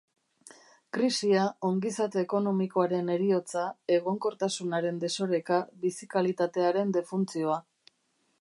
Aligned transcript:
Krisia, 0.97 1.43
ongizate 1.69 2.21
ekonomikoaren 2.27 3.13
heriotza, 3.17 3.67
egonkortasunaren 3.99 4.99
desoreka, 5.05 5.63
bizi 5.85 6.11
kalitatearen 6.15 6.97
defuntzioa. 7.01 7.61